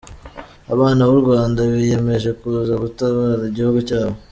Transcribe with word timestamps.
abana 0.73 1.01
b'urwanda 1.09 1.59
biyemeje 1.71 2.29
kuza 2.39 2.73
gutabara 2.83 3.43
igihugu 3.51 3.79
cyabo. 3.87 4.15